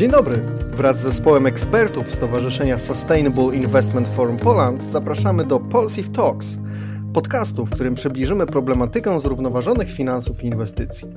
Dzień 0.00 0.10
dobry. 0.10 0.38
Wraz 0.72 0.98
z 0.98 1.02
zespołem 1.02 1.46
ekspertów 1.46 2.12
Stowarzyszenia 2.12 2.78
Sustainable 2.78 3.56
Investment 3.56 4.08
Forum 4.08 4.36
Poland 4.36 4.82
zapraszamy 4.82 5.44
do 5.44 5.60
Polsif 5.60 6.10
Talks, 6.10 6.58
podcastu, 7.14 7.66
w 7.66 7.70
którym 7.70 7.94
przybliżymy 7.94 8.46
problematykę 8.46 9.20
zrównoważonych 9.20 9.90
finansów 9.90 10.44
i 10.44 10.46
inwestycji. 10.46 11.08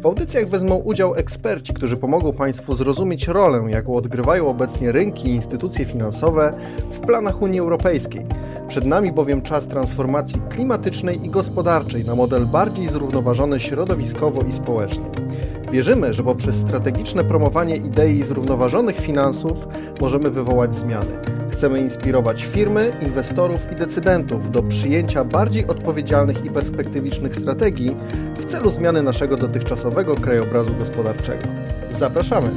W 0.00 0.06
audycjach 0.06 0.48
wezmą 0.48 0.74
udział 0.74 1.14
eksperci, 1.14 1.74
którzy 1.74 1.96
pomogą 1.96 2.32
Państwu 2.32 2.74
zrozumieć 2.74 3.28
rolę, 3.28 3.64
jaką 3.70 3.94
odgrywają 3.96 4.46
obecnie 4.46 4.92
rynki 4.92 5.28
i 5.28 5.34
instytucje 5.34 5.84
finansowe 5.84 6.58
w 6.90 7.00
planach 7.00 7.42
Unii 7.42 7.60
Europejskiej. 7.60 8.26
Przed 8.68 8.84
nami 8.84 9.12
bowiem 9.12 9.42
czas 9.42 9.66
transformacji 9.66 10.40
klimatycznej 10.50 11.24
i 11.24 11.30
gospodarczej 11.30 12.04
na 12.04 12.14
model 12.14 12.46
bardziej 12.46 12.88
zrównoważony 12.88 13.60
środowiskowo 13.60 14.42
i 14.42 14.52
społecznie. 14.52 15.04
Wierzymy, 15.72 16.14
że 16.14 16.22
poprzez 16.22 16.56
strategiczne 16.56 17.24
promowanie 17.24 17.76
idei 17.76 18.22
zrównoważonych 18.22 19.00
finansów 19.00 19.68
możemy 20.00 20.30
wywołać 20.30 20.74
zmiany. 20.74 21.10
Chcemy 21.52 21.80
inspirować 21.80 22.44
firmy, 22.44 22.92
inwestorów 23.02 23.72
i 23.72 23.76
decydentów 23.76 24.50
do 24.50 24.62
przyjęcia 24.62 25.24
bardziej 25.24 25.66
odpowiedzialnych 25.66 26.44
i 26.44 26.50
perspektywicznych 26.50 27.36
strategii 27.36 27.96
w 28.36 28.44
celu 28.44 28.70
zmiany 28.70 29.02
naszego 29.02 29.36
dotychczasowego 29.36 30.14
krajobrazu 30.14 30.74
gospodarczego. 30.78 31.42
Zapraszamy! 31.90 32.48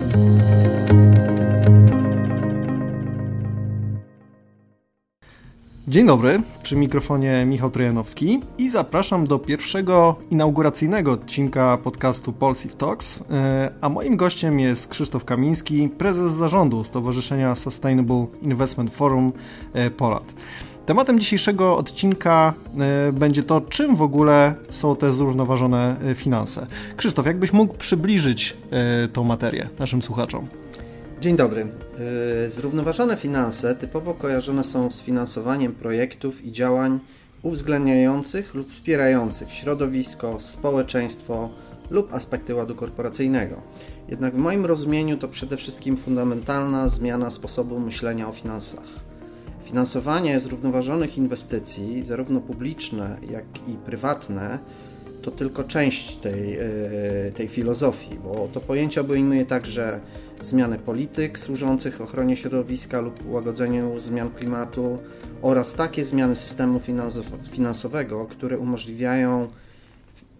Dzień 5.87 6.07
dobry, 6.07 6.41
przy 6.63 6.75
mikrofonie 6.75 7.45
Michał 7.45 7.71
Trojanowski 7.71 8.39
i 8.57 8.69
zapraszam 8.69 9.23
do 9.23 9.39
pierwszego 9.39 10.15
inauguracyjnego 10.31 11.11
odcinka 11.11 11.77
podcastu 11.77 12.33
Polsif 12.33 12.75
Talks, 12.75 13.23
e, 13.31 13.71
a 13.81 13.89
moim 13.89 14.17
gościem 14.17 14.59
jest 14.59 14.89
Krzysztof 14.89 15.25
Kamiński, 15.25 15.89
prezes 15.97 16.33
zarządu 16.33 16.83
Stowarzyszenia 16.83 17.55
Sustainable 17.55 18.25
Investment 18.41 18.93
Forum 18.93 19.33
e, 19.73 19.89
Poland. 19.89 20.35
Tematem 20.85 21.19
dzisiejszego 21.19 21.77
odcinka 21.77 22.53
e, 22.79 23.11
będzie 23.11 23.43
to, 23.43 23.61
czym 23.61 23.95
w 23.95 24.01
ogóle 24.01 24.55
są 24.69 24.95
te 24.95 25.13
zrównoważone 25.13 25.95
finanse. 26.15 26.67
Krzysztof, 26.97 27.25
jakbyś 27.25 27.53
mógł 27.53 27.77
przybliżyć 27.77 28.57
tą 29.13 29.23
materię 29.23 29.69
naszym 29.79 30.01
słuchaczom? 30.01 30.47
Dzień 31.21 31.35
dobry. 31.35 31.67
Y, 32.45 32.49
zrównoważone 32.49 33.17
finanse 33.17 33.75
typowo 33.75 34.13
kojarzone 34.13 34.63
są 34.63 34.89
z 34.89 35.01
finansowaniem 35.01 35.73
projektów 35.73 36.45
i 36.45 36.51
działań 36.51 36.99
uwzględniających 37.43 38.53
lub 38.53 38.71
wspierających 38.71 39.51
środowisko, 39.51 40.39
społeczeństwo 40.39 41.49
lub 41.89 42.13
aspekty 42.13 42.55
ładu 42.55 42.75
korporacyjnego. 42.75 43.55
Jednak 44.09 44.35
w 44.35 44.37
moim 44.37 44.65
rozumieniu 44.65 45.17
to 45.17 45.27
przede 45.27 45.57
wszystkim 45.57 45.97
fundamentalna 45.97 46.89
zmiana 46.89 47.29
sposobu 47.29 47.79
myślenia 47.79 48.27
o 48.27 48.31
finansach. 48.31 48.87
Finansowanie 49.65 50.39
zrównoważonych 50.39 51.17
inwestycji, 51.17 52.03
zarówno 52.05 52.41
publiczne, 52.41 53.17
jak 53.31 53.45
i 53.67 53.73
prywatne, 53.73 54.59
to 55.21 55.31
tylko 55.31 55.63
część 55.63 56.15
tej, 56.15 56.59
y, 56.59 57.31
tej 57.35 57.47
filozofii, 57.47 58.19
bo 58.23 58.47
to 58.53 58.59
pojęcie 58.59 59.01
obejmuje 59.01 59.45
także 59.45 59.99
zmiany 60.41 60.79
polityk 60.79 61.39
służących 61.39 62.01
ochronie 62.01 62.37
środowiska 62.37 63.01
lub 63.01 63.31
łagodzeniu 63.31 63.99
zmian 63.99 64.31
klimatu 64.31 64.97
oraz 65.41 65.73
takie 65.73 66.05
zmiany 66.05 66.35
systemu 66.35 66.81
finansowego, 67.51 68.25
które 68.25 68.57
umożliwiają 68.57 69.47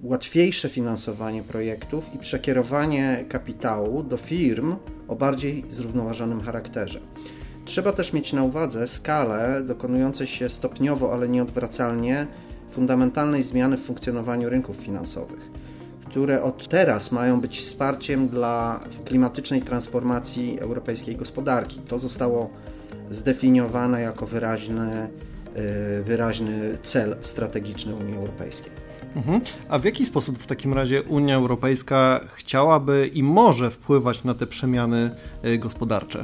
łatwiejsze 0.04 0.70
finansowanie 0.70 1.44
projektów 1.44 2.16
i 2.16 2.18
przekierowanie 2.18 3.26
kapitału 3.30 4.04
do 4.04 4.18
firm 4.18 4.76
o 5.08 5.16
bardziej 5.16 5.66
zrównoważonym 5.70 6.42
charakterze. 6.42 7.00
Trzeba 7.66 7.94
też 7.94 8.14
mieć 8.14 8.34
na 8.34 8.44
uwadze 8.44 8.88
skalę 8.88 9.62
dokonującej 9.66 10.28
się 10.28 10.50
stopniowo, 10.50 11.14
ale 11.14 11.30
nieodwracalnie 11.30 12.28
fundamentalnej 12.72 13.44
zmiany 13.44 13.78
w 13.78 13.86
funkcjonowaniu 13.86 14.50
rynków 14.50 14.76
finansowych 14.76 15.61
które 16.12 16.44
od 16.44 16.68
teraz 16.68 17.12
mają 17.12 17.42
być 17.42 17.60
wsparciem 17.60 18.28
dla 18.28 18.80
klimatycznej 19.06 19.62
transformacji 19.62 20.60
europejskiej 20.60 21.16
gospodarki. 21.16 21.80
To 21.88 22.00
zostało 22.00 22.50
zdefiniowane 23.10 24.02
jako 24.02 24.26
wyraźny, 24.28 25.10
wyraźny 26.04 26.78
cel 26.84 27.16
strategiczny 27.22 27.96
Unii 27.96 28.16
Europejskiej. 28.16 28.72
Mhm. 29.16 29.42
A 29.70 29.80
w 29.80 29.86
jaki 29.86 30.06
sposób 30.06 30.38
w 30.38 30.48
takim 30.48 30.74
razie 30.74 31.04
Unia 31.04 31.36
Europejska 31.36 32.20
chciałaby 32.36 33.10
i 33.14 33.24
może 33.24 33.70
wpływać 33.70 34.24
na 34.24 34.34
te 34.34 34.48
przemiany 34.48 35.12
y, 35.46 35.58
gospodarcze? 35.58 36.20
Y, 36.20 36.24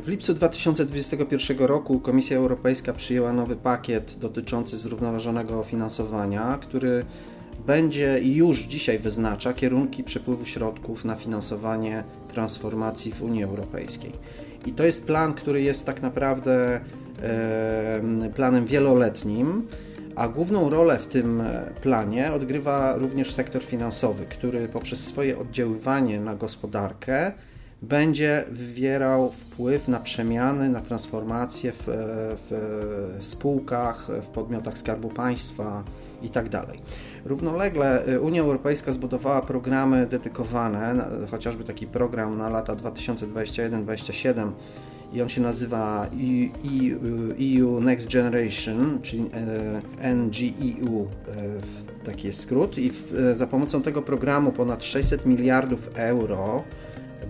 w 0.00 0.04
lipcu 0.06 0.34
2021 0.34 1.58
roku 1.58 2.00
Komisja 2.00 2.36
Europejska 2.36 2.92
przyjęła 2.92 3.32
nowy 3.32 3.56
pakiet 3.56 4.18
dotyczący 4.18 4.78
zrównoważonego 4.78 5.62
finansowania, 5.62 6.58
który 6.62 7.04
będzie 7.66 8.20
już 8.22 8.60
dzisiaj 8.62 8.98
wyznacza 8.98 9.52
kierunki 9.52 10.04
przepływu 10.04 10.44
środków 10.44 11.04
na 11.04 11.14
finansowanie 11.14 12.04
transformacji 12.28 13.12
w 13.12 13.22
Unii 13.22 13.44
Europejskiej. 13.44 14.12
I 14.66 14.72
to 14.72 14.84
jest 14.84 15.06
plan, 15.06 15.34
który 15.34 15.62
jest 15.62 15.86
tak 15.86 16.02
naprawdę 16.02 16.80
planem 18.34 18.66
wieloletnim, 18.66 19.66
a 20.16 20.28
główną 20.28 20.70
rolę 20.70 20.98
w 20.98 21.06
tym 21.06 21.42
planie 21.82 22.32
odgrywa 22.32 22.96
również 22.96 23.34
sektor 23.34 23.62
finansowy, 23.62 24.24
który 24.24 24.68
poprzez 24.68 25.04
swoje 25.04 25.38
oddziaływanie 25.38 26.20
na 26.20 26.34
gospodarkę 26.34 27.32
będzie 27.82 28.44
wywierał 28.50 29.32
wpływ 29.32 29.88
na 29.88 30.00
przemiany, 30.00 30.68
na 30.68 30.80
transformacje 30.80 31.72
w, 31.72 31.84
w 33.20 33.26
spółkach, 33.26 34.08
w 34.22 34.26
podmiotach 34.26 34.78
Skarbu 34.78 35.08
Państwa, 35.08 35.84
i 36.22 36.30
tak 36.30 36.48
dalej. 36.48 36.78
Równolegle 37.24 38.08
y, 38.08 38.20
Unia 38.20 38.42
Europejska 38.42 38.92
zbudowała 38.92 39.40
programy 39.40 40.06
dedykowane, 40.06 41.04
chociażby 41.30 41.64
taki 41.64 41.86
program 41.86 42.38
na 42.38 42.48
lata 42.48 42.76
2021-2027 42.76 44.52
i 45.12 45.22
on 45.22 45.28
się 45.28 45.40
nazywa 45.40 46.06
EU 47.56 47.78
e 47.78 47.80
Next 47.80 48.12
Generation, 48.12 48.98
czyli 49.02 49.30
e, 50.02 50.14
NGEU, 50.14 51.08
e, 51.28 52.04
taki 52.04 52.26
jest 52.26 52.40
skrót 52.40 52.78
i 52.78 52.92
za 53.32 53.46
pomocą 53.46 53.82
tego 53.82 54.02
programu 54.02 54.52
ponad 54.52 54.84
600 54.84 55.26
miliardów 55.26 55.90
euro 55.94 56.64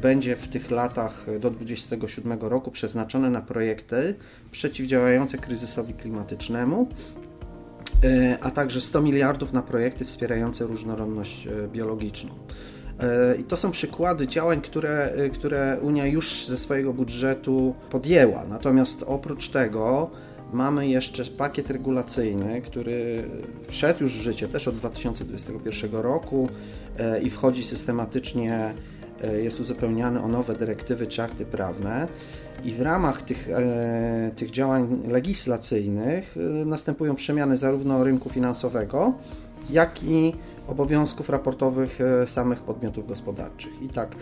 będzie 0.03 0.37
w 0.37 0.49
tych 0.49 0.71
latach 0.71 1.27
do 1.41 1.51
2027 1.51 2.39
roku 2.41 2.71
przeznaczone 2.71 3.31
na 3.31 3.41
projekty 3.41 4.15
przeciwdziałające 4.51 5.39
kryzysowi 5.39 5.95
klimatycznemu 5.95 6.89
E, 7.17 7.22
a 8.41 8.51
także 8.51 8.81
100 8.81 9.03
miliardów 9.03 9.53
na 9.53 9.63
projekty 9.63 10.05
wspierające 10.05 10.67
różnorodność 10.67 11.47
e, 11.47 11.69
biologiczną. 11.69 12.31
E, 13.01 13.37
I 13.37 13.45
to 13.45 13.57
są 13.57 13.71
przykłady 13.71 14.29
działań, 14.29 14.61
które, 14.61 15.13
które 15.33 15.79
Unia 15.83 16.07
już 16.07 16.47
ze 16.47 16.59
swojego 16.59 16.93
budżetu 16.93 17.75
podjęła. 17.91 18.45
Natomiast 18.45 19.05
oprócz 19.07 19.49
tego 19.49 20.11
mamy 20.53 20.89
jeszcze 20.89 21.25
pakiet 21.25 21.71
regulacyjny, 21.71 22.63
który 22.63 23.25
wszedł 23.69 24.03
już 24.03 24.19
w 24.19 24.21
życie 24.21 24.49
też 24.49 24.69
od 24.69 24.77
2021 24.77 25.93
roku 25.93 26.49
i 27.23 27.31
wchodzi 27.31 27.65
systematycznie, 27.65 28.75
jest 29.43 29.61
uzupełniany 29.61 30.23
o 30.23 30.29
nowe 30.29 30.55
dyrektywy 30.55 31.07
czy 31.07 31.23
akty 31.23 31.45
prawne. 31.45 32.09
I 32.65 32.75
w 32.75 32.81
ramach 32.81 33.23
tych, 33.23 33.51
e, 33.51 34.31
tych 34.37 34.51
działań 34.51 35.03
legislacyjnych 35.09 36.37
e, 36.37 36.65
następują 36.65 37.15
przemiany 37.15 37.57
zarówno 37.57 38.05
rynku 38.05 38.29
finansowego, 38.29 39.13
jak 39.71 40.03
i 40.03 40.35
obowiązków 40.69 41.29
raportowych 41.29 42.01
e, 42.01 42.27
samych 42.27 42.61
podmiotów 42.61 43.09
gospodarczych. 43.09 43.83
I 43.83 43.89
tak, 43.89 44.17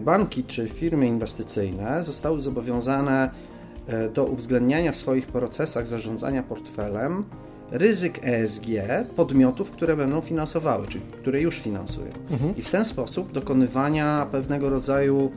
banki 0.00 0.44
czy 0.44 0.68
firmy 0.68 1.06
inwestycyjne 1.06 2.02
zostały 2.02 2.40
zobowiązane 2.40 3.30
do 4.14 4.24
uwzględniania 4.24 4.92
w 4.92 4.96
swoich 4.96 5.26
procesach 5.26 5.86
zarządzania 5.86 6.42
portfelem 6.42 7.24
ryzyk 7.70 8.18
ESG 8.22 8.66
podmiotów, 9.16 9.70
które 9.70 9.96
będą 9.96 10.20
finansowały, 10.20 10.86
czyli 10.88 11.04
które 11.20 11.40
już 11.40 11.58
finansują. 11.58 12.12
Mhm. 12.30 12.56
I 12.56 12.62
w 12.62 12.70
ten 12.70 12.84
sposób 12.84 13.32
dokonywania 13.32 14.26
pewnego 14.32 14.70
rodzaju 14.70 15.32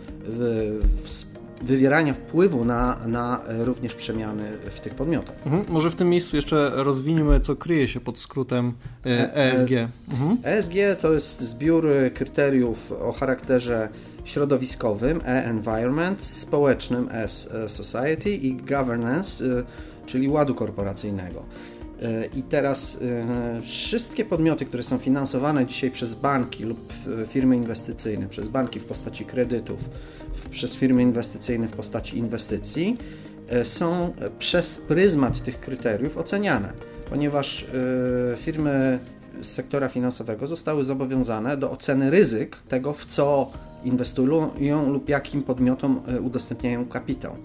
wywierania 1.62 2.14
wpływu 2.14 2.66
na, 2.66 2.98
na 3.08 3.42
również 3.60 3.96
przemiany 3.96 4.44
w 4.76 4.80
tych 4.80 4.96
podmiotach. 4.96 5.36
Mhm. 5.46 5.66
Może 5.70 5.92
w 5.92 5.96
tym 5.96 6.10
miejscu 6.10 6.36
jeszcze 6.36 6.72
rozwiniemy, 6.76 7.40
co 7.40 7.56
kryje 7.56 7.88
się 7.88 8.00
pod 8.00 8.20
skrótem 8.20 8.74
ESG. 9.06 9.72
E 9.72 9.88
mhm. 10.12 10.38
ESG 10.44 10.74
to 11.02 11.14
jest 11.14 11.42
zbiór 11.42 11.88
kryteriów 12.14 12.92
o 12.92 13.12
charakterze 13.12 13.90
środowiskowym, 14.24 15.22
E-environment, 15.26 16.24
społecznym 16.24 17.10
S-society 17.12 18.32
i 18.32 18.56
governance, 18.56 19.44
czyli 20.06 20.30
ładu 20.30 20.56
korporacyjnego. 20.56 21.44
I 22.36 22.44
teraz 22.44 23.00
wszystkie 23.62 24.26
podmioty, 24.26 24.66
które 24.66 24.84
są 24.84 24.98
finansowane 24.98 25.66
dzisiaj 25.66 25.92
przez 25.92 26.16
banki 26.16 26.64
lub 26.64 26.94
firmy 27.28 27.56
inwestycyjne, 27.56 28.30
przez 28.30 28.48
banki 28.48 28.80
w 28.80 28.86
postaci 28.86 29.26
kredytów, 29.26 29.80
przez 30.52 30.76
firmy 30.76 31.02
inwestycyjne 31.02 31.68
w 31.68 31.72
postaci 31.72 32.18
inwestycji, 32.18 32.98
są 33.64 34.14
przez 34.40 34.78
pryzmat 34.80 35.44
tych 35.44 35.60
kryteriów 35.60 36.18
oceniane, 36.18 36.74
ponieważ 37.10 37.68
firmy 38.38 39.00
z 39.42 39.48
sektora 39.48 39.90
finansowego 39.90 40.48
zostały 40.48 40.84
zobowiązane 40.84 41.58
do 41.58 41.72
oceny 41.72 42.10
ryzyk 42.10 42.58
tego, 42.68 42.94
w 42.94 43.06
co 43.06 43.52
inwestują 43.84 44.90
lub 44.94 45.10
jakim 45.10 45.44
podmiotom 45.44 46.02
e, 46.08 46.22
udostępniają 46.22 46.86
kapitał. 46.86 47.36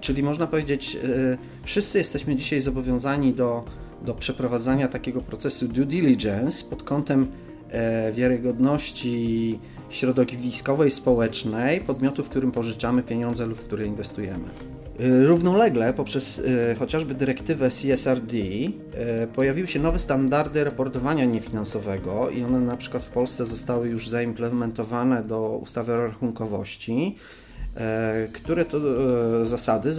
Czyli 0.00 0.22
można 0.22 0.46
powiedzieć, 0.46 0.96
e, 0.96 1.38
wszyscy 1.62 1.98
jesteśmy 1.98 2.36
dzisiaj 2.36 2.60
zobowiązani 2.60 3.32
do, 3.32 3.64
do 4.04 4.14
przeprowadzania 4.14 4.88
takiego 4.88 5.20
procesu 5.20 5.68
due 5.68 5.86
diligence 5.86 6.64
pod 6.70 6.82
kątem 6.82 7.26
e, 7.70 8.12
wiarygodności 8.12 9.58
środowiskowej, 9.90 10.90
społecznej 10.90 11.80
podmiotu, 11.80 12.24
w 12.24 12.28
którym 12.28 12.52
pożyczamy 12.52 13.02
pieniądze 13.02 13.46
lub 13.46 13.58
w 13.58 13.64
który 13.64 13.86
inwestujemy. 13.86 14.44
Y, 15.00 15.26
równolegle 15.26 15.92
poprzez 15.92 16.38
y, 16.38 16.76
chociażby 16.78 17.14
dyrektywę 17.14 17.68
CSRD 17.70 18.36
pojawiły 19.34 19.66
się 19.66 19.80
nowe 19.80 19.98
standardy 19.98 20.64
raportowania 20.64 21.24
niefinansowego 21.24 22.30
i 22.30 22.44
one 22.44 22.60
na 22.60 22.76
przykład 22.76 23.04
w 23.04 23.10
Polsce 23.10 23.46
zostały 23.46 23.88
już 23.88 24.08
zaimplementowane 24.08 25.22
do 25.22 25.58
ustawy 25.62 25.92
o 25.92 26.06
rachunkowości, 26.06 27.16
które 28.32 28.64
to 28.64 28.78
zasady 29.46 29.92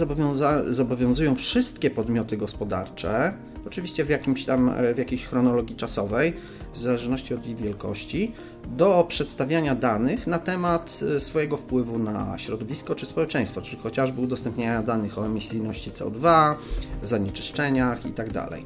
zobowiązują 0.66 1.34
wszystkie 1.34 1.90
podmioty 1.90 2.36
gospodarcze, 2.36 3.34
oczywiście 3.66 4.04
w, 4.04 4.08
jakimś 4.08 4.44
tam, 4.44 4.74
w 4.94 4.98
jakiejś 4.98 5.26
chronologii 5.26 5.76
czasowej, 5.76 6.32
w 6.72 6.78
zależności 6.78 7.34
od 7.34 7.46
ich 7.46 7.56
wielkości, 7.56 8.32
do 8.68 9.06
przedstawiania 9.08 9.74
danych 9.74 10.26
na 10.26 10.38
temat 10.38 11.00
e, 11.16 11.20
swojego 11.20 11.56
wpływu 11.56 11.98
na 11.98 12.38
środowisko 12.38 12.94
czy 12.94 13.06
społeczeństwo, 13.06 13.62
czyli 13.62 13.82
chociażby 13.82 14.20
udostępniania 14.20 14.82
danych 14.82 15.18
o 15.18 15.26
emisyjności 15.26 15.90
CO2, 15.90 16.54
zanieczyszczeniach 17.02 18.06
itd. 18.06 18.32
Tak 18.32 18.60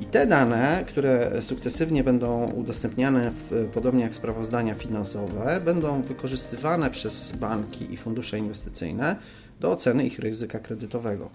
I 0.00 0.06
te 0.06 0.26
dane, 0.26 0.84
które 0.88 1.42
sukcesywnie 1.42 2.04
będą 2.04 2.50
udostępniane, 2.50 3.30
w, 3.30 3.68
podobnie 3.74 4.02
jak 4.02 4.14
sprawozdania 4.14 4.74
finansowe, 4.74 5.60
będą 5.64 6.02
wykorzystywane 6.02 6.90
przez 6.90 7.32
banki 7.32 7.92
i 7.92 7.96
fundusze 7.96 8.38
inwestycyjne 8.38 9.16
do 9.60 9.70
oceny 9.70 10.06
ich 10.06 10.18
ryzyka 10.18 10.58
kredytowego. 10.58 11.30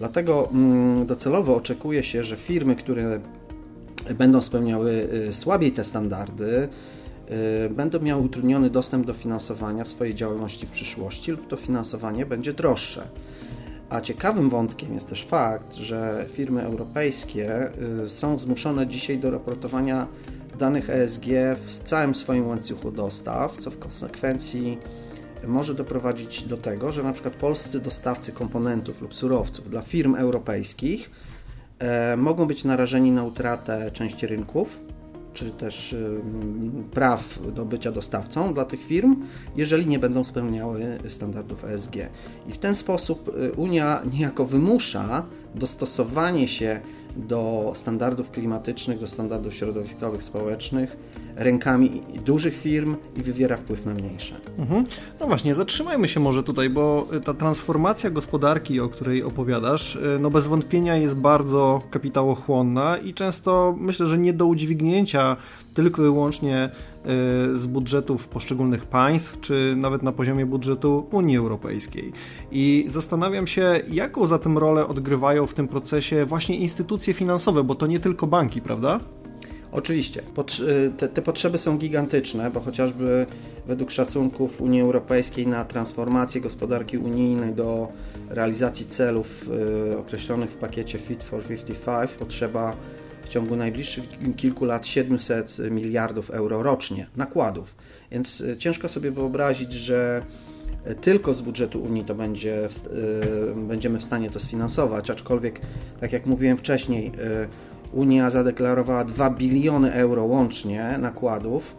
Dlatego 0.00 0.48
mm, 0.52 1.06
docelowo 1.06 1.56
oczekuje 1.56 2.02
się, 2.02 2.24
że 2.24 2.36
firmy, 2.36 2.76
które 2.76 3.20
będą 4.14 4.40
spełniały 4.40 5.08
y, 5.28 5.32
słabiej 5.32 5.72
te 5.72 5.84
standardy, 5.84 6.68
y, 7.66 7.70
będą 7.70 8.00
miały 8.00 8.22
utrudniony 8.22 8.70
dostęp 8.70 9.06
do 9.06 9.14
finansowania 9.14 9.84
swojej 9.84 10.14
działalności 10.14 10.66
w 10.66 10.70
przyszłości 10.70 11.30
lub 11.30 11.48
to 11.48 11.56
finansowanie 11.56 12.26
będzie 12.26 12.52
droższe. 12.52 13.02
A 13.90 14.00
ciekawym 14.00 14.50
wątkiem 14.50 14.94
jest 14.94 15.08
też 15.08 15.24
fakt, 15.24 15.74
że 15.74 16.26
firmy 16.32 16.62
europejskie 16.62 17.70
y, 18.04 18.08
są 18.08 18.38
zmuszone 18.38 18.86
dzisiaj 18.86 19.18
do 19.18 19.30
raportowania 19.30 20.06
danych 20.58 20.90
ESG 20.90 21.26
w 21.66 21.82
całym 21.82 22.14
swoim 22.14 22.48
łańcuchu 22.48 22.92
dostaw, 22.92 23.56
co 23.56 23.70
w 23.70 23.78
konsekwencji 23.78 24.78
może 25.46 25.74
doprowadzić 25.74 26.42
do 26.42 26.56
tego, 26.56 26.92
że 26.92 27.02
na 27.02 27.12
przykład 27.12 27.34
polscy 27.34 27.80
dostawcy 27.80 28.32
komponentów 28.32 29.02
lub 29.02 29.14
surowców 29.14 29.70
dla 29.70 29.82
firm 29.82 30.14
europejskich 30.14 31.10
E, 31.80 32.16
mogą 32.16 32.46
być 32.46 32.64
narażeni 32.64 33.10
na 33.10 33.24
utratę 33.24 33.90
części 33.92 34.26
rynków, 34.26 34.80
czy 35.34 35.50
też 35.50 35.96
praw 36.90 37.52
do 37.54 37.64
bycia 37.64 37.92
dostawcą 37.92 38.54
dla 38.54 38.64
tych 38.64 38.84
firm, 38.84 39.16
jeżeli 39.56 39.86
nie 39.86 39.98
będą 39.98 40.24
spełniały 40.24 40.98
standardów 41.08 41.64
ESG. 41.64 41.96
I 42.48 42.52
w 42.52 42.58
ten 42.58 42.74
sposób 42.74 43.28
y, 43.28 43.52
Unia 43.52 44.02
niejako 44.12 44.44
wymusza 44.44 45.26
dostosowanie 45.54 46.48
się 46.48 46.80
do 47.16 47.72
standardów 47.76 48.30
klimatycznych, 48.30 48.98
do 48.98 49.06
standardów 49.06 49.54
środowiskowych, 49.54 50.22
społecznych 50.22 50.96
rękami 51.36 52.02
dużych 52.24 52.56
firm 52.56 52.96
i 53.16 53.22
wywiera 53.22 53.56
wpływ 53.56 53.86
na 53.86 53.94
mniejsze. 53.94 54.36
Mhm. 54.58 54.84
No 55.20 55.26
właśnie, 55.26 55.54
zatrzymajmy 55.54 56.08
się 56.08 56.20
może 56.20 56.42
tutaj, 56.42 56.70
bo 56.70 57.08
ta 57.24 57.34
transformacja 57.34 58.10
gospodarki, 58.10 58.80
o 58.80 58.88
której 58.88 59.22
opowiadasz, 59.22 59.98
no 60.20 60.30
bez 60.30 60.46
wątpienia 60.46 60.96
jest 60.96 61.16
bardzo 61.16 61.82
kapitałochłonna 61.90 62.96
i 62.96 63.14
często 63.14 63.74
myślę, 63.78 64.06
że 64.06 64.18
nie 64.18 64.32
do 64.32 64.46
udźwignięcia 64.46 65.36
tylko 65.74 66.02
i 66.02 66.04
wyłącznie 66.04 66.64
y, 66.68 67.58
z 67.58 67.66
budżetów 67.66 68.28
poszczególnych 68.28 68.86
państw, 68.86 69.40
czy 69.40 69.74
nawet 69.76 70.02
na 70.02 70.12
poziomie 70.12 70.46
budżetu 70.46 71.06
Unii 71.12 71.36
Europejskiej. 71.36 72.12
I 72.50 72.84
zastanawiam 72.88 73.46
się, 73.46 73.80
jaką 73.90 74.26
za 74.26 74.38
tym 74.38 74.58
rolę 74.58 74.86
odgrywają 74.86 75.46
w 75.46 75.54
tym 75.54 75.68
procesie 75.68 76.24
właśnie 76.24 76.56
instytucje 76.56 77.14
finansowe, 77.14 77.64
bo 77.64 77.74
to 77.74 77.86
nie 77.86 78.00
tylko 78.00 78.26
banki, 78.26 78.60
prawda? 78.60 79.00
Oczywiście, 79.72 80.22
y, 81.00 81.08
te, 81.08 81.22
potrzeby 81.22 81.58
są 81.58 81.78
gigantyczne, 81.78 82.50
bo 82.50 82.60
chociażby 82.60 83.26
według 83.66 83.90
szacunków 83.90 84.60
Unii 84.60 84.80
Europejskiej 84.80 85.46
na 85.46 85.64
transformację 85.64 86.40
gospodarki 86.40 86.98
unijnej 86.98 87.54
do 87.54 87.88
realizacji 88.28 88.86
celów 88.86 89.48
y, 89.92 89.98
określonych 89.98 90.50
w 90.50 90.54
pakiecie 90.54 90.98
Fit 90.98 91.22
for 91.22 91.42
55 91.44 92.10
potrzeba 92.18 92.76
w 93.24 93.28
ciągu 93.28 93.56
najbliższych 93.56 94.04
kilku 94.36 94.64
lat 94.64 94.86
700 94.86 95.56
miliardów 95.70 96.30
euro 96.30 96.62
rocznie 96.62 97.06
nakładów. 97.16 97.74
Więc 98.10 98.40
y, 98.40 98.56
ciężko 98.56 98.88
sobie 98.88 99.10
wyobrazić, 99.10 99.72
że 99.72 100.22
tylko 101.00 101.34
z 101.34 101.42
budżetu 101.42 101.82
Unii 101.82 102.04
to 102.04 102.14
będzie, 102.14 102.68
będziemy 103.56 103.98
w 103.98 104.04
stanie 104.04 104.30
to 104.30 104.40
sfinansować, 104.40 105.10
aczkolwiek, 105.10 105.60
tak 106.00 106.12
jak 106.12 106.26
mówiłem 106.26 106.58
wcześniej, 106.58 107.12
Unia 107.92 108.30
zadeklarowała 108.30 109.04
2 109.04 109.30
biliony 109.30 109.92
euro 109.92 110.24
łącznie 110.24 110.98
nakładów 110.98 111.76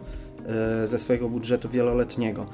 e, 0.82 0.86
ze 0.88 0.98
swojego 0.98 1.28
budżetu 1.28 1.68
wieloletniego. 1.68 2.46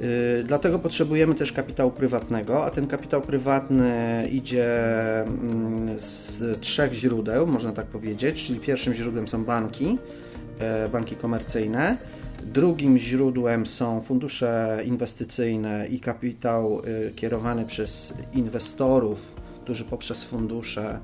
E, 0.00 0.42
dlatego 0.42 0.78
potrzebujemy 0.78 1.34
też 1.34 1.52
kapitału 1.52 1.90
prywatnego, 1.90 2.64
a 2.64 2.70
ten 2.70 2.86
kapitał 2.86 3.20
prywatny 3.20 4.28
idzie 4.32 4.66
mm, 5.22 5.98
z 5.98 6.38
trzech 6.60 6.92
źródeł, 6.92 7.46
można 7.46 7.72
tak 7.72 7.86
powiedzieć, 7.86 8.44
czyli 8.44 8.60
pierwszym 8.60 8.94
źródłem 8.94 9.28
są 9.28 9.44
banki, 9.44 9.98
e, 10.58 10.88
banki 10.88 11.16
komercyjne, 11.16 11.98
drugim 12.42 12.98
źródłem 12.98 13.66
są 13.66 14.00
fundusze 14.00 14.80
inwestycyjne 14.84 15.86
i 15.86 16.00
kapitał 16.00 16.82
kierowany 17.16 17.64
przez 17.64 18.14
inwestorów, 18.34 19.32
którzy 19.62 19.84
poprzez 19.84 20.24
fundusze 20.24 20.98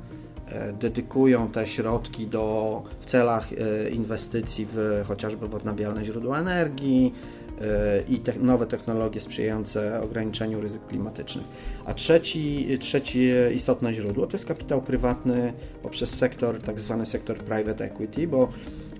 dedykują 0.80 1.48
te 1.48 1.66
środki 1.66 2.26
do, 2.26 2.82
w 3.00 3.06
celach 3.06 3.48
e, 3.52 3.90
inwestycji 3.90 4.66
w 4.72 5.04
chociażby 5.08 5.48
w 5.48 5.54
odnawialne 5.54 6.04
źródła 6.04 6.40
energii 6.40 7.14
e, 7.60 8.02
i 8.08 8.18
te, 8.18 8.38
nowe 8.38 8.66
technologie 8.66 9.20
sprzyjające 9.20 10.00
ograniczeniu 10.02 10.60
ryzyk 10.60 10.86
klimatycznych. 10.86 11.46
A 11.84 11.94
trzeci, 11.94 12.66
trzecie 12.80 13.52
istotne 13.54 13.92
źródło 13.92 14.26
to 14.26 14.32
jest 14.32 14.46
kapitał 14.46 14.82
prywatny 14.82 15.52
poprzez 15.82 16.10
sektor, 16.10 16.62
tak 16.62 16.80
zwany 16.80 17.06
sektor 17.06 17.38
private 17.38 17.84
equity, 17.84 18.26
bo 18.26 18.48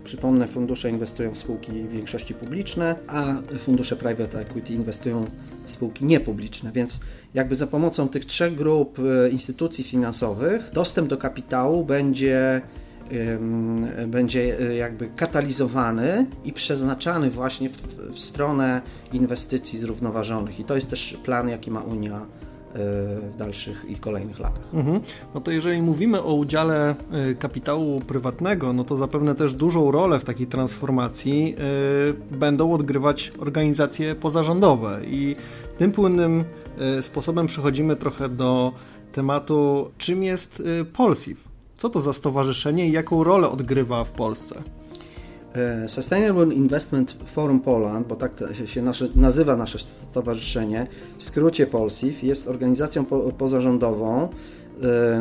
Przypomnę, 0.09 0.47
fundusze 0.47 0.91
inwestują 0.91 1.31
w 1.31 1.37
spółki 1.37 1.73
w 1.73 1.91
większości 1.91 2.35
publiczne, 2.35 2.97
a 3.07 3.35
fundusze 3.59 3.97
private 3.97 4.41
equity 4.41 4.75
inwestują 4.75 5.27
spółki 5.71 6.05
niepubliczne, 6.05 6.73
więc 6.73 7.01
jakby 7.35 7.55
za 7.55 7.67
pomocą 7.67 8.09
tych 8.09 8.25
trzech 8.25 8.55
grup 8.55 8.99
e, 8.99 9.31
instytucji 9.31 9.85
finansowych 9.85 10.71
dostęp 10.73 11.09
do 11.09 11.17
kapitału 11.17 11.85
będzie 11.85 12.63
będzie 14.07 14.61
e, 14.61 14.75
jakby 14.75 15.09
katalizowany 15.17 16.27
i 16.45 16.53
przeznaczany 16.53 17.31
właśnie 17.31 17.71
w, 17.71 18.13
w 18.13 18.19
stronę 18.19 18.83
inwestycji 19.13 19.79
zrównoważonych. 19.79 20.61
I 20.61 20.65
to 20.65 20.75
jest 20.75 20.91
też 20.91 21.19
plan, 21.25 21.49
jaki 21.49 21.71
ma 21.71 21.81
Unia 21.81 22.27
w 22.79 23.37
dalszych 23.39 23.85
i 23.89 23.97
kolejnych 23.97 24.39
latach. 24.39 24.75
Mhm. 24.75 25.01
No 25.35 25.41
to 25.41 25.51
jeżeli 25.51 25.83
mówimy 25.83 26.23
o 26.23 26.35
udziale 26.35 26.95
y, 27.31 27.35
kapitału 27.35 28.01
prywatnego, 28.01 28.73
no 28.73 28.85
to 28.85 28.97
zapewne 28.97 29.35
też 29.35 29.55
dużą 29.55 29.91
rolę 29.91 30.19
w 30.19 30.25
takiej 30.25 30.47
transformacji 30.47 31.55
y, 32.31 32.37
będą 32.37 32.73
odgrywać 32.73 33.33
organizacje 33.39 34.15
pozarządowe 34.15 35.01
i 35.05 35.37
tym 35.79 35.93
płynnym 35.93 36.45
y, 36.99 37.03
sposobem 37.03 37.47
przechodzimy 37.47 37.97
trochę 37.97 38.29
do 38.29 38.73
tematu, 39.13 39.91
czym 39.99 40.23
jest 40.23 40.63
Polsif. 40.97 41.49
Co 41.77 41.89
to 41.89 42.01
za 42.01 42.13
stowarzyszenie 42.13 42.89
i 42.89 42.93
jaką 42.93 43.25
rolę 43.25 43.51
odgrywa 43.51 44.05
w 44.05 44.13
Polsce? 44.13 44.63
E, 45.55 45.89
Sustainable 45.89 46.55
Investment 46.55 47.17
Forum 47.27 47.61
Poland, 47.61 48.07
bo 48.07 48.17
tak 48.17 48.45
się 48.65 48.83
nasze, 48.83 49.09
nazywa 49.17 49.57
nasze 49.57 49.79
stowarzyszenie, 49.79 50.87
w 51.19 51.23
skrócie 51.23 51.67
POLSIF, 51.67 52.23
jest 52.23 52.49
organizacją 52.49 53.05
po, 53.05 53.21
pozarządową 53.21 54.29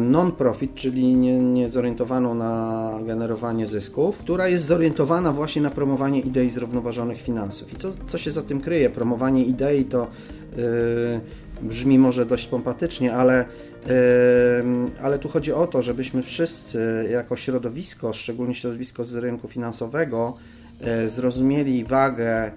non-profit, 0.01 0.75
czyli 0.75 1.15
nie, 1.15 1.39
nie 1.39 1.69
zorientowaną 1.69 2.35
na 2.35 2.93
generowanie 3.05 3.67
zysków, 3.67 4.17
która 4.17 4.47
jest 4.47 4.65
zorientowana 4.65 5.33
właśnie 5.33 5.61
na 5.61 5.69
promowanie 5.69 6.19
idei 6.19 6.49
zrównoważonych 6.49 7.21
finansów. 7.21 7.73
I 7.73 7.75
co, 7.75 7.91
co 8.07 8.17
się 8.17 8.31
za 8.31 8.41
tym 8.41 8.61
kryje? 8.61 8.89
Promowanie 8.89 9.43
idei 9.43 9.85
to 9.85 10.07
yy, 10.57 10.63
brzmi 11.61 11.99
może 11.99 12.25
dość 12.25 12.47
pompatycznie, 12.47 13.13
ale, 13.13 13.45
ale 15.01 15.19
tu 15.19 15.29
chodzi 15.29 15.53
o 15.53 15.67
to, 15.67 15.81
żebyśmy 15.81 16.23
wszyscy 16.23 17.07
jako 17.11 17.35
środowisko, 17.35 18.13
szczególnie 18.13 18.55
środowisko 18.55 19.05
z 19.05 19.15
rynku 19.15 19.47
finansowego, 19.47 20.37
yy, 20.81 21.09
zrozumieli 21.09 21.83
wagę 21.83 22.51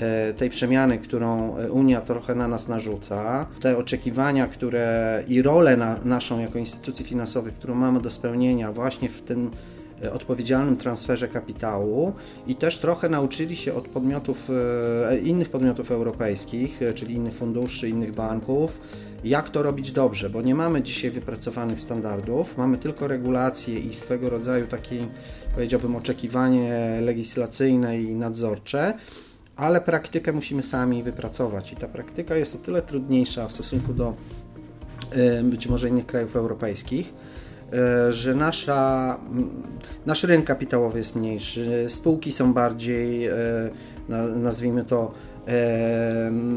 E, 0.00 0.34
tej 0.34 0.50
przemiany, 0.50 0.98
którą 0.98 1.56
Unia 1.70 2.00
trochę 2.00 2.34
na 2.34 2.48
nas 2.48 2.68
narzuca, 2.68 3.46
te 3.60 3.78
oczekiwania, 3.78 4.46
które 4.46 5.22
i 5.28 5.42
rolę 5.42 5.76
na, 5.76 5.96
naszą 6.04 6.40
jako 6.40 6.58
instytucji 6.58 7.04
finansowych, 7.04 7.54
którą 7.54 7.74
mamy 7.74 8.00
do 8.00 8.10
spełnienia 8.10 8.72
właśnie 8.72 9.08
w 9.08 9.22
tym 9.22 9.46
e, 9.46 9.75
odpowiedzialnym 10.12 10.76
transferze 10.76 11.28
kapitału 11.28 12.12
i 12.46 12.54
też 12.54 12.78
trochę 12.78 13.08
nauczyli 13.08 13.56
się 13.56 13.74
od 13.74 13.88
podmiotów, 13.88 14.50
e, 15.10 15.18
innych 15.18 15.50
podmiotów 15.50 15.90
europejskich, 15.90 16.80
czyli 16.94 17.14
innych 17.14 17.34
funduszy, 17.34 17.88
innych 17.88 18.14
banków, 18.14 18.80
jak 19.24 19.50
to 19.50 19.62
robić 19.62 19.92
dobrze, 19.92 20.30
bo 20.30 20.42
nie 20.42 20.54
mamy 20.54 20.82
dzisiaj 20.82 21.10
wypracowanych 21.10 21.80
standardów, 21.80 22.56
mamy 22.56 22.78
tylko 22.78 23.08
regulacje 23.08 23.78
i 23.78 23.94
swego 23.94 24.30
rodzaju 24.30 24.66
takie, 24.66 25.06
powiedziałbym, 25.54 25.96
oczekiwanie 25.96 26.98
legislacyjne 27.02 28.00
i 28.00 28.14
nadzorcze 28.14 28.94
ale 29.56 29.80
praktykę 29.80 30.32
musimy 30.32 30.62
sami 30.62 31.02
wypracować. 31.02 31.72
I 31.72 31.76
ta 31.76 31.88
praktyka 31.88 32.36
jest 32.36 32.54
o 32.54 32.58
tyle 32.58 32.82
trudniejsza 32.82 33.48
w 33.48 33.52
stosunku 33.52 33.92
do 33.92 34.14
e, 35.10 35.42
być 35.42 35.66
może 35.66 35.88
innych 35.88 36.06
krajów 36.06 36.36
europejskich, 36.36 37.14
e, 37.14 37.25
że 38.10 38.34
nasza, 38.34 39.18
nasz 40.06 40.24
rynek 40.24 40.46
kapitałowy 40.46 40.98
jest 40.98 41.16
mniejszy, 41.16 41.86
spółki 41.88 42.32
są 42.32 42.52
bardziej, 42.52 43.26
e, 43.26 43.34
nazwijmy 44.36 44.84
to, 44.84 45.14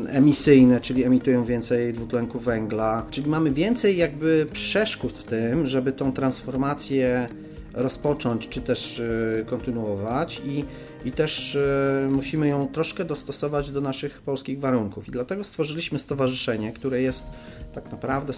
emisyjne, 0.08 0.82
czyli 0.82 1.04
emitują 1.04 1.44
więcej 1.44 1.94
dwutlenku 1.94 2.40
węgla, 2.40 3.06
czyli 3.10 3.30
mamy 3.30 3.52
więcej 3.52 3.98
jakby 3.98 4.48
przeszkód 4.54 5.20
w 5.20 5.24
tym, 5.24 5.68
żeby 5.68 5.92
tą 5.92 6.14
transformację 6.14 7.30
rozpocząć 7.74 8.50
czy 8.50 8.62
też 8.62 9.02
kontynuować 9.46 10.42
i 10.46 10.66
i 11.06 11.12
też 11.12 11.56
e, 11.56 12.08
musimy 12.12 12.48
ją 12.48 12.68
troszkę 12.68 13.06
dostosować 13.06 13.72
do 13.72 13.82
naszych 13.82 14.22
polskich 14.22 14.60
warunków. 14.60 15.08
I 15.08 15.12
dlatego 15.12 15.44
stworzyliśmy 15.44 16.00
stowarzyszenie, 16.00 16.74
które 16.74 17.02
jest 17.02 17.28
tak 17.74 17.92
naprawdę 17.92 18.34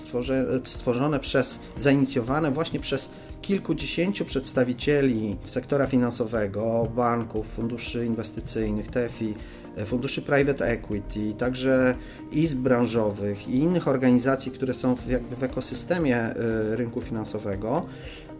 stworzone 0.65 1.19
przez, 1.19 1.59
zainicjowane 1.77 2.51
właśnie 2.51 2.79
przez 2.79 3.11
kilkudziesięciu 3.41 4.25
przedstawicieli 4.25 5.37
sektora 5.43 5.87
finansowego, 5.87 6.87
banków, 6.95 7.47
funduszy 7.47 8.05
inwestycyjnych, 8.05 8.87
TFI, 8.87 9.33
e, 9.77 9.85
funduszy 9.85 10.21
private 10.21 10.65
equity, 10.65 11.33
także 11.37 11.95
izb 12.31 12.59
branżowych 12.59 13.47
i 13.47 13.55
innych 13.55 13.87
organizacji, 13.87 14.51
które 14.51 14.73
są 14.73 14.95
w, 14.95 15.07
jakby 15.07 15.35
w 15.35 15.43
ekosystemie 15.43 16.17
e, 16.17 16.35
rynku 16.75 17.01
finansowego, 17.01 17.85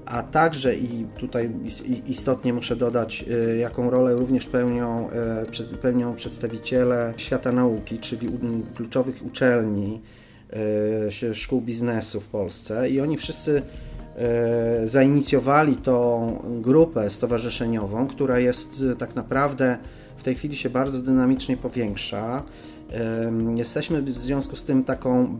a 0.06 0.24
także 0.24 0.76
i 0.76 1.06
tutaj 1.18 1.50
istotnie 2.08 2.54
muszę 2.54 2.76
dodać, 2.76 3.26
y, 3.54 3.58
jaką 3.58 3.90
rolę 3.90 4.14
również 4.14 4.46
pełnią, 4.46 5.10
pełnią 5.82 6.16
przedstawiciele 6.16 7.14
świata 7.18 7.52
nauki, 7.52 8.00
czyli 8.00 8.30
kluczowych 8.76 9.26
uczelni, 9.26 10.02
szkół 11.34 11.62
biznesu 11.62 12.22
w 12.22 12.28
Polsce 12.28 12.90
i 12.90 13.02
oni 13.02 13.18
wszyscy 13.18 13.62
zainicjowali 14.84 15.76
tą 15.76 16.36
grupę 16.62 17.10
stowarzyszeniową, 17.10 18.08
która 18.08 18.40
jest 18.40 18.84
tak 19.00 19.16
naprawdę 19.16 19.78
w 20.18 20.24
tej 20.24 20.36
chwili 20.36 20.56
się 20.56 20.70
bardzo 20.70 21.02
dynamicznie 21.02 21.58
powiększa. 21.58 22.44
Jesteśmy 23.56 24.02
w 24.02 24.10
związku 24.10 24.56
z 24.56 24.64
tym 24.64 24.84
taką 24.84 25.38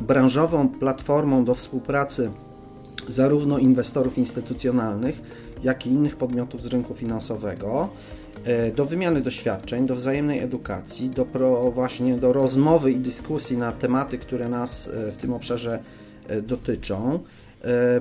branżową 0.00 0.68
platformą 0.68 1.44
do 1.44 1.54
współpracy 1.54 2.30
zarówno 3.08 3.58
inwestorów 3.58 4.18
instytucjonalnych, 4.18 5.22
jak 5.62 5.86
i 5.86 5.90
innych 5.90 6.16
podmiotów 6.16 6.62
z 6.62 6.66
rynku 6.66 6.94
finansowego 6.94 7.88
e, 7.88 8.23
do 8.76 8.84
wymiany 8.84 9.20
doświadczeń, 9.20 9.86
do 9.86 9.94
wzajemnej 9.94 10.40
edukacji, 10.40 11.10
do 11.10 11.24
pro, 11.24 11.70
właśnie 11.70 12.16
do 12.16 12.32
rozmowy 12.32 12.92
i 12.92 12.96
dyskusji 12.96 13.56
na 13.56 13.72
tematy, 13.72 14.18
które 14.18 14.48
nas 14.48 14.88
e, 14.88 15.12
w 15.12 15.16
tym 15.16 15.32
obszarze 15.32 15.78
e, 16.28 16.42
dotyczą, 16.42 17.20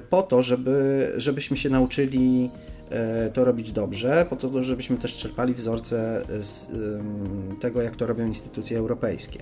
po 0.10 0.24
to, 0.24 0.42
żeby, 0.42 1.12
żebyśmy 1.18 1.58
się 1.58 1.70
nauczyli 1.70 2.50
to 3.34 3.46
robić 3.46 3.72
dobrze, 3.72 4.26
po 4.30 4.36
to, 4.36 4.64
żebyśmy 4.64 4.98
też 4.98 5.18
czerpali 5.18 5.54
wzorce 5.54 6.26
z 6.40 6.68
tego, 7.60 7.82
jak 7.82 7.96
to 7.96 8.08
robią 8.08 8.28
instytucje 8.28 8.78
europejskie. 8.78 9.40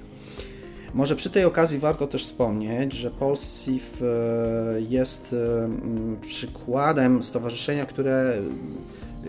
Może 0.94 1.16
przy 1.16 1.30
tej 1.30 1.46
okazji 1.46 1.80
warto 1.80 2.08
też 2.08 2.24
wspomnieć, 2.24 2.94
że 2.94 3.12
Polsif 3.12 4.02
e, 4.02 4.82
jest 4.82 5.34
e, 5.34 5.70
przykładem 6.22 7.24
stowarzyszenia, 7.24 7.86
które, 7.86 8.34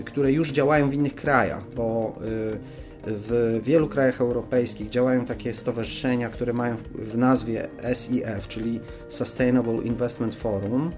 które 0.05 0.33
już 0.33 0.53
działają 0.53 0.91
w 0.91 0.95
innych 0.95 1.15
krajach, 1.15 1.65
bo 1.75 2.15
e, 2.17 2.83
w 3.07 3.61
wielu 3.63 3.89
krajach 3.89 4.21
europejskich 4.21 4.91
działają 4.91 5.25
takie 5.25 5.55
stowarzyszenia, 5.55 6.29
które 6.29 6.53
mają 6.53 6.77
w 6.95 7.19
nazwie 7.19 7.69
SIF, 7.95 8.49
czyli 8.49 8.81
Sustainable 9.09 9.83
Investment 9.83 10.35
Forum. 10.35 10.91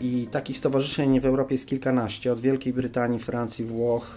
I 0.00 0.28
takich 0.30 0.58
stowarzyszeń 0.58 1.20
w 1.20 1.26
Europie 1.26 1.54
jest 1.54 1.66
kilkanaście, 1.66 2.32
od 2.32 2.40
Wielkiej 2.40 2.72
Brytanii, 2.72 3.18
Francji, 3.18 3.64
Włoch, 3.64 4.16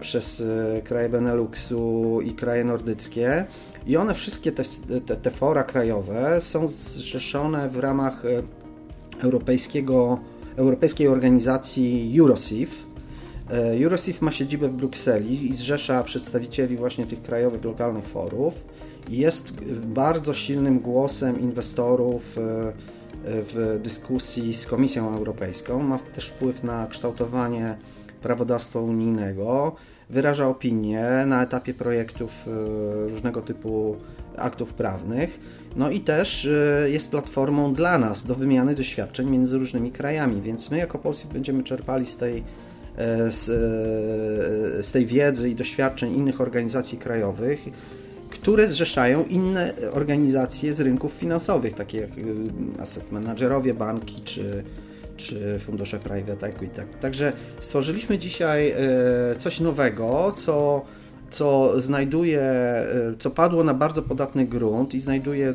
przez 0.00 0.42
kraje 0.84 1.08
Beneluxu 1.08 2.20
i 2.20 2.34
kraje 2.34 2.64
nordyckie. 2.64 3.46
I 3.86 3.96
one 3.96 4.14
wszystkie 4.14 4.52
te, 4.52 4.62
te, 5.06 5.16
te 5.16 5.30
fora 5.30 5.64
krajowe 5.64 6.40
są 6.40 6.68
zrzeszone 6.68 7.70
w 7.70 7.76
ramach 7.76 8.22
europejskiego, 9.22 10.20
europejskiej 10.58 11.08
organizacji 11.08 12.14
Eurosif. 12.20 12.86
E, 13.50 13.84
Eurosif 13.84 14.22
ma 14.22 14.32
siedzibę 14.32 14.68
w 14.68 14.72
Brukseli 14.72 15.50
i 15.50 15.54
zrzesza 15.54 16.02
przedstawicieli 16.02 16.76
właśnie 16.76 17.06
tych 17.06 17.22
krajowych, 17.22 17.64
lokalnych 17.64 18.04
forów. 18.04 18.54
Jest 19.08 19.52
bardzo 19.84 20.34
silnym 20.34 20.80
głosem 20.80 21.40
inwestorów 21.40 22.38
e, 22.38 22.72
w 23.24 23.80
dyskusji 23.82 24.54
z 24.54 24.66
Komisją 24.66 25.16
Europejską. 25.16 25.82
Ma 25.82 25.98
też 25.98 26.28
wpływ 26.28 26.64
na 26.64 26.86
kształtowanie 26.86 27.76
prawodawstwa 28.22 28.80
unijnego 28.80 29.76
wyraża 30.10 30.48
opinie 30.48 31.24
na 31.26 31.42
etapie 31.42 31.74
projektów 31.74 32.32
e, 32.46 33.08
różnego 33.08 33.42
typu 33.42 33.96
aktów 34.36 34.74
prawnych. 34.74 35.40
No 35.78 35.90
i 35.90 36.00
też 36.00 36.46
e, 36.46 36.90
jest 36.90 37.10
platformą 37.10 37.74
dla 37.74 37.98
nas 37.98 38.26
do 38.26 38.34
wymiany 38.34 38.74
doświadczeń 38.74 39.30
między 39.30 39.58
różnymi 39.58 39.90
krajami, 39.92 40.42
więc 40.42 40.70
my 40.70 40.78
jako 40.78 40.98
Polski 40.98 41.28
będziemy 41.32 41.64
czerpali 41.64 42.06
z 42.06 42.16
tej, 42.16 42.44
e, 42.96 43.30
z, 43.30 43.44
z 44.86 44.92
tej 44.92 45.06
wiedzy 45.06 45.50
i 45.50 45.54
doświadczeń 45.54 46.14
innych 46.14 46.40
organizacji 46.40 46.98
krajowych, 46.98 47.60
które 48.30 48.68
zrzeszają 48.68 49.24
inne 49.24 49.72
organizacje 49.92 50.72
z 50.72 50.80
rynków 50.80 51.12
finansowych, 51.12 51.74
takie 51.74 51.98
jak 51.98 52.10
asset 52.80 53.12
managerowie, 53.12 53.74
banki 53.74 54.22
czy, 54.24 54.64
czy 55.16 55.58
fundusze 55.66 55.98
private 55.98 56.46
equity. 56.46 56.82
Także 57.00 57.32
stworzyliśmy 57.60 58.18
dzisiaj 58.18 58.70
e, 58.70 58.76
coś 59.36 59.60
nowego, 59.60 60.32
co, 60.36 60.84
co 61.30 61.80
znajduje, 61.80 62.40
e, 62.40 62.86
co 63.18 63.30
padło 63.30 63.64
na 63.64 63.74
bardzo 63.74 64.02
podatny 64.02 64.46
grunt 64.46 64.94
i 64.94 65.00
znajduje 65.00 65.52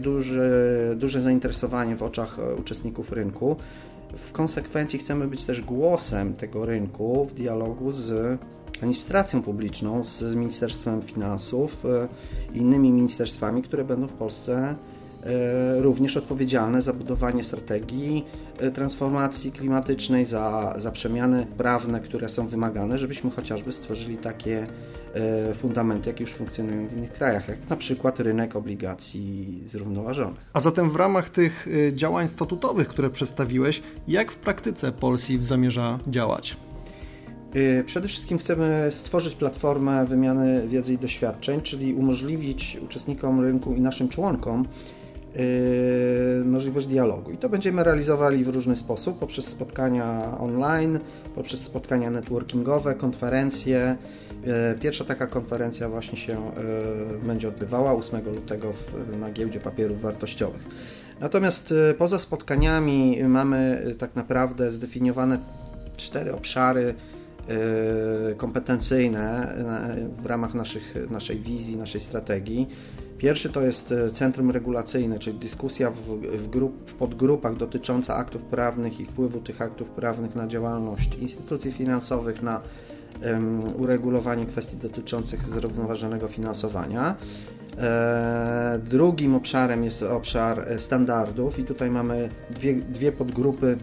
duże, 0.96 1.22
zainteresowanie 1.22 1.96
w 1.96 2.04
oczach 2.04 2.40
e, 2.40 2.56
uczestników 2.56 3.12
rynku. 3.12 3.56
W 4.14 4.32
konsekwencji 4.32 5.00
chcemy 5.00 5.28
być 5.28 5.46
też 5.46 5.62
głosem 5.62 6.34
tego 6.34 6.66
rynku 6.66 7.26
w 7.26 7.34
dialogu 7.34 7.92
z 7.92 8.40
administracją 8.78 9.42
publiczną, 9.42 10.04
z 10.04 10.36
Ministerstwem 10.36 11.02
Finansów 11.02 11.84
i 12.54 12.58
innymi 12.58 12.92
ministerstwami, 12.92 13.64
które 13.64 13.84
będą 13.84 14.08
w 14.08 14.14
Polsce 14.14 14.76
E, 15.26 15.82
również 15.82 16.18
odpowiedzialne 16.18 16.82
za 16.82 16.94
budowanie 16.94 17.44
strategii 17.44 18.26
e, 18.58 18.72
transformacji 18.72 19.52
klimatycznej, 19.52 20.26
za, 20.26 20.76
za 20.78 20.92
przemiany 20.92 21.48
prawne, 21.58 22.00
które 22.00 22.30
są 22.30 22.48
wymagane, 22.48 22.98
żebyśmy 22.98 23.32
chociażby 23.32 23.72
stworzyli 23.72 24.18
takie 24.18 24.58
e, 24.62 24.68
fundamenty, 25.62 26.10
jakie 26.10 26.24
już 26.24 26.34
funkcjonują 26.34 26.88
w 26.88 26.98
innych 26.98 27.12
krajach, 27.12 27.48
jak 27.48 27.70
na 27.70 27.76
przykład 27.76 28.20
rynek 28.20 28.56
obligacji 28.56 29.64
zrównoważonych. 29.66 30.50
A 30.54 30.60
zatem 30.60 30.92
w 30.92 30.96
ramach 30.96 31.30
tych 31.30 31.68
działań 31.94 32.28
statutowych, 32.28 32.88
które 32.88 33.10
przedstawiłeś, 33.10 33.84
jak 34.08 34.32
w 34.32 34.38
praktyce 34.38 34.92
Polsif 34.92 35.46
zamierza 35.46 36.00
działać? 36.08 36.58
Przede 37.86 38.08
wszystkim 38.08 38.38
chcemy 38.38 38.88
stworzyć 38.92 39.36
platformę 39.36 40.06
wymiany 40.06 40.68
wiedzy 40.68 40.94
i 40.94 40.98
doświadczeń, 40.98 41.62
czyli 41.62 41.94
umożliwić 41.94 42.78
uczestnikom 42.86 43.42
rynku 43.42 43.74
i 43.76 43.82
naszym 43.82 44.10
członkom 44.10 44.66
możliwość 46.46 46.88
dialogu. 46.88 47.32
I 47.32 47.38
to 47.38 47.50
będziemy 47.50 47.84
realizowali 47.84 48.44
w 48.44 48.48
różny 48.48 48.76
sposób, 48.76 49.20
poprzez 49.20 49.46
spotkania 49.48 50.38
online, 50.40 51.00
poprzez 51.36 51.62
spotkania 51.62 52.10
networkingowe, 52.10 52.96
konferencje. 52.96 53.98
Pierwsza 54.82 55.06
taka 55.06 55.28
konferencja 55.28 55.90
właśnie 55.90 56.18
się 56.18 56.52
będzie 57.26 57.48
odbywała 57.48 57.94
8 57.94 58.26
lutego 58.26 58.74
na 59.20 59.32
giełdzie 59.32 59.60
papierów 59.60 60.02
wartościowych. 60.02 60.62
Natomiast 61.20 61.74
poza 61.98 62.20
spotkaniami 62.20 63.24
mamy 63.24 63.86
tak 63.98 64.16
naprawdę 64.16 64.72
zdefiniowane 64.72 65.38
cztery 65.98 66.34
obszary 66.34 66.94
kompetencyjne 68.38 69.56
w 70.24 70.26
ramach 70.26 70.54
naszych, 70.54 70.96
naszej 71.12 71.40
wizji, 71.40 71.78
naszej 71.78 72.02
strategii. 72.02 72.70
Pierwszy 73.24 73.50
to 73.50 73.62
jest 73.62 73.92
e, 73.92 74.12
centrum 74.12 74.52
regulacyjne, 74.52 75.20
czyli 75.20 75.40
dyskusja 75.40 75.92
w, 75.92 76.02
w, 76.38 76.50
grup, 76.50 76.92
w 76.92 76.94
podgrupach 76.94 77.58
dotycząca 77.58 78.16
aktów 78.16 78.42
prawnych 78.42 79.00
i 79.00 79.06
wpływu 79.06 79.40
tych 79.40 79.62
aktów 79.62 79.90
prawnych 79.90 80.36
na 80.36 80.48
działalność 80.48 81.16
instytucji 81.16 81.72
finansowych, 81.72 82.42
na 82.42 82.62
um, 83.26 83.82
uregulowanie 83.82 84.46
kwestii 84.46 84.78
dotyczących 84.78 85.50
zrównoważonego 85.50 86.28
finansowania. 86.28 87.16
E, 87.78 88.80
drugim 88.90 89.36
obszarem 89.36 89.84
jest 89.84 90.04
obszar 90.04 90.60
e, 90.60 90.80
standardów 90.80 91.60
i 91.60 91.64
tutaj 91.64 91.92
mamy 91.92 92.30
dwie, 92.50 92.76
dwie 92.76 93.12
podgrupy. 93.12 93.78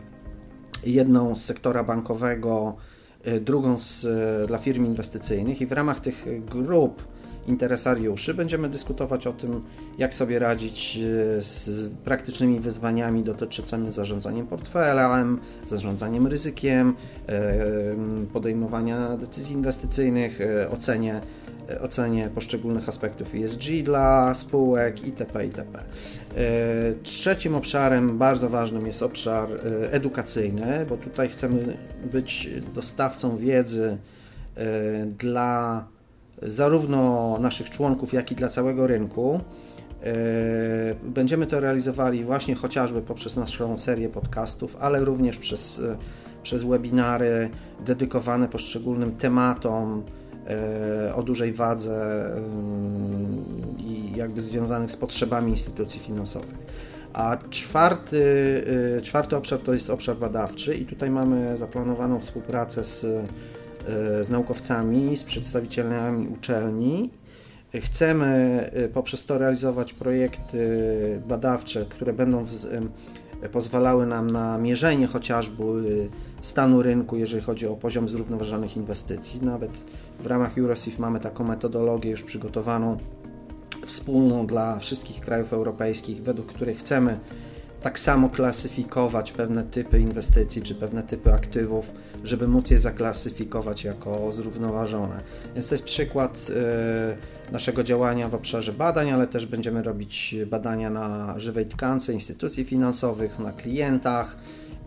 Jedną 0.87 1.37
z 1.37 1.45
sektora 1.45 1.85
bankowego, 1.85 2.77
e, 3.25 3.41
drugą 3.41 3.81
z, 3.81 4.07
dla 4.47 4.59
firm 4.59 4.87
inwestycyjnych 4.87 5.61
i 5.61 5.67
w 5.67 5.73
ramach 5.73 6.01
tych 6.01 6.45
grup 6.45 7.10
interesariuszy. 7.47 8.35
Będziemy 8.35 8.69
dyskutować 8.69 9.27
o 9.27 9.33
tym, 9.33 9.63
jak 9.99 10.15
sobie 10.15 10.39
radzić 10.39 10.97
e, 10.97 11.01
z 11.43 11.89
praktycznymi 12.05 12.61
wyzwaniami 12.61 13.23
dotyczącymi 13.23 13.93
zarządzaniem 13.93 14.47
portfelem, 14.47 15.41
zarządzaniem 15.67 16.27
ryzykiem, 16.27 16.95
e, 17.29 17.53
podejmowania 18.33 19.17
decyzji 19.17 19.55
inwestycyjnych, 19.55 20.41
e, 20.41 20.71
ocenie 20.71 21.21
ocenie 21.81 22.31
poszczególnych 22.35 22.89
aspektów 22.89 23.35
ESG 23.35 23.83
dla 23.85 24.35
spółek 24.35 25.07
itp. 25.07 25.45
itp. 25.45 25.79
Trzecim 27.03 27.55
obszarem 27.55 28.19
bardzo 28.19 28.49
ważnym 28.49 28.87
jest 28.87 29.03
obszar 29.03 29.49
edukacyjny, 29.91 30.87
bo 30.89 30.97
tutaj 30.97 31.29
chcemy 31.29 31.77
być 32.13 32.51
dostawcą 32.75 33.37
wiedzy 33.37 33.99
dla 35.19 35.85
zarówno 36.43 37.37
naszych 37.41 37.71
członków, 37.71 38.13
jak 38.13 38.33
i 38.33 38.35
dla 38.35 38.49
całego 38.49 38.87
rynku. 38.87 39.41
E, 40.03 40.13
będziemy 41.03 41.47
to 41.47 41.61
realizowali 41.61 42.25
właśnie 42.25 42.55
chociażby 42.55 43.03
poprzez 43.03 43.37
naszą 43.37 43.79
serię 43.79 44.09
podcastów, 44.09 44.77
ale 44.81 45.05
również 45.05 45.39
przez, 45.39 45.79
e, 45.79 45.97
przez 46.43 46.63
webinary 46.63 47.51
dedykowane 47.87 48.49
poszczególnym 48.49 49.17
tematom 49.17 50.03
e, 50.47 51.15
o 51.15 51.23
dużej 51.23 51.53
wadze 51.53 52.27
i 53.79 54.13
jakby 54.17 54.43
związanych 54.43 54.91
z 54.91 54.97
potrzebami 54.97 55.51
instytucji 55.51 56.01
finansowych. 56.01 56.71
A 57.13 57.37
czwarty, 57.51 58.25
czwarty 59.03 59.37
obszar 59.37 59.59
to 59.59 59.73
jest 59.73 59.91
obszar 59.91 60.17
badawczy 60.17 60.75
i 60.75 60.87
tutaj 60.87 61.11
mamy 61.11 61.59
zaplanowaną 61.59 62.21
współpracę 62.21 62.85
z 62.85 63.07
z 64.23 64.31
naukowcami, 64.31 65.17
z 65.17 65.25
przedstawicielami 65.25 66.29
uczelni. 66.29 67.11
Chcemy 67.75 68.27
e, 68.73 68.89
poprzez 68.89 69.27
to 69.27 69.39
realizować 69.39 69.93
projekty 69.93 70.59
badawcze, 71.29 71.87
które 71.87 72.13
będą 72.13 72.47
e, 73.43 73.49
pozwalały 73.49 74.07
nam 74.07 74.31
na 74.31 74.59
mierzenie 74.59 75.07
chociażby 75.07 75.65
stanu 76.41 76.83
rynku, 76.83 77.17
jeżeli 77.17 77.43
chodzi 77.43 77.67
o 77.67 77.77
poziom 77.77 78.09
zrównoważonych 78.09 78.77
inwestycji. 78.77 79.41
Nawet 79.43 79.71
w 80.19 80.27
ramach 80.27 80.59
Eurosif 80.59 80.99
mamy 80.99 81.21
taką 81.21 81.45
metodologię 81.45 82.11
już 82.11 82.23
przygotowaną, 82.23 82.97
wspólną 83.87 84.47
dla 84.47 84.79
wszystkich 84.79 85.21
krajów 85.21 85.53
europejskich, 85.53 86.23
według 86.23 86.53
której 86.53 86.75
chcemy 86.75 87.19
tak 87.83 87.99
samo 87.99 88.29
klasyfikować 88.29 89.33
pewne 89.33 89.63
typy 89.63 90.01
inwestycji 90.01 90.63
czy 90.63 90.75
pewne 90.75 91.03
typy 91.03 91.33
aktywów, 91.33 91.93
żeby 92.25 92.49
móc 92.49 92.71
je 92.71 92.79
zaklasyfikować 92.79 93.85
jako 93.85 94.33
zrównoważone. 94.33 95.21
Więc 95.55 95.69
to 95.69 95.75
jest 95.75 95.85
przykład 95.85 96.47
e, 97.49 97.53
naszego 97.53 97.83
działania 97.83 98.29
w 98.29 98.35
obszarze 98.35 98.73
badań, 98.73 99.11
ale 99.11 99.27
też 99.27 99.47
będziemy 99.47 99.83
robić 99.83 100.37
badania 100.47 100.91
na 100.91 101.35
żywej 101.39 101.67
tkance 101.67 102.13
instytucji 102.13 102.65
finansowych, 102.65 103.39
na 103.39 103.53
klientach 103.53 104.37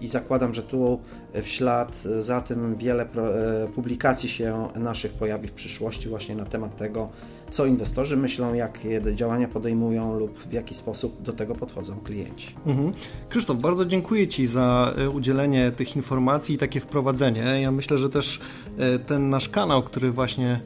i 0.01 0.07
zakładam, 0.07 0.53
że 0.53 0.63
tu 0.63 0.99
w 1.33 1.47
ślad 1.47 2.03
za 2.19 2.41
tym 2.41 2.75
wiele 2.75 3.03
e, 3.03 3.67
publikacji 3.67 4.29
się 4.29 4.67
naszych 4.75 5.13
pojawi 5.13 5.47
w 5.47 5.51
przyszłości 5.51 6.09
właśnie 6.09 6.35
na 6.35 6.45
temat 6.45 6.77
tego, 6.77 7.09
co 7.49 7.65
inwestorzy 7.65 8.17
myślą, 8.17 8.53
jakie 8.53 9.01
działania 9.15 9.47
podejmują 9.47 10.19
lub 10.19 10.39
w 10.39 10.53
jaki 10.53 10.75
sposób 10.75 11.21
do 11.21 11.33
tego 11.33 11.55
podchodzą 11.55 11.95
klienci. 12.03 12.55
Mhm. 12.65 12.93
Krzysztof, 13.29 13.57
bardzo 13.57 13.85
dziękuję 13.85 14.27
Ci 14.27 14.47
za 14.47 14.93
e, 14.97 15.09
udzielenie 15.09 15.71
tych 15.71 15.95
informacji 15.95 16.55
i 16.55 16.57
takie 16.57 16.79
wprowadzenie. 16.79 17.61
Ja 17.61 17.71
myślę, 17.71 17.97
że 17.97 18.09
też 18.09 18.39
e, 18.77 18.99
ten 18.99 19.29
nasz 19.29 19.49
kanał, 19.49 19.83
który 19.83 20.11
właśnie 20.11 20.61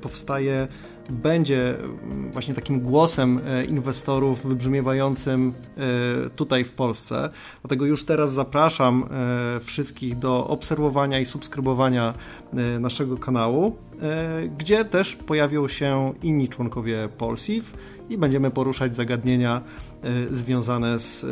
powstaje, 0.00 0.68
będzie 1.08 1.76
właśnie 2.32 2.54
takim 2.54 2.80
głosem 2.80 3.40
e, 3.46 3.64
inwestorów 3.64 4.46
wybrzmiewającym 4.46 5.52
e, 5.76 6.30
tutaj 6.30 6.64
w 6.64 6.72
Polsce. 6.72 7.30
Dlatego 7.62 7.86
już 7.86 8.04
teraz 8.04 8.32
zapraszam 8.32 9.04
e, 9.10 9.60
wszystkich 9.60 10.18
do 10.18 10.46
obserwowania 10.46 11.20
i 11.20 11.24
subskrybowania 11.24 12.14
naszego 12.80 13.16
kanału, 13.16 13.76
gdzie 14.58 14.84
też 14.84 15.16
pojawią 15.16 15.68
się 15.68 16.12
inni 16.22 16.48
członkowie 16.48 17.08
Polsif 17.18 17.74
i 18.08 18.18
będziemy 18.18 18.50
poruszać 18.50 18.96
zagadnienia 18.96 19.62
związane 20.30 20.98
z, 20.98 21.26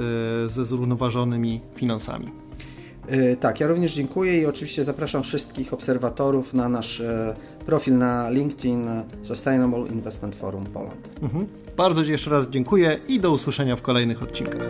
ze 0.53 0.65
zrównoważonymi 0.65 1.61
finansami. 1.75 2.33
Tak, 3.41 3.61
ja 3.61 3.67
również 3.67 3.95
dziękuję 3.95 4.41
i 4.41 4.47
oczywiście 4.47 4.85
zapraszam 4.85 5.23
wszystkich 5.23 5.73
obserwatorów 5.73 6.55
na 6.55 6.69
nasz 6.69 7.03
profil 7.69 7.99
na 7.99 8.31
LinkedIn 8.31 8.89
Sustainable 9.23 9.89
Investment 9.89 10.35
Forum 10.35 10.65
Poland. 10.65 11.11
Mhm. 11.23 11.47
Bardzo 11.77 12.05
Ci 12.05 12.11
jeszcze 12.11 12.31
raz 12.31 12.49
dziękuję 12.49 12.99
i 13.09 13.21
do 13.21 13.31
usłyszenia 13.33 13.77
w 13.77 13.83
kolejnych 13.83 14.23
odcinkach. 14.23 14.69